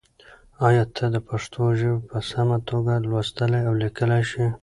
[0.67, 4.45] ایا ته پښتو ژبه په سمه توګه لوستلی او لیکلی شې؟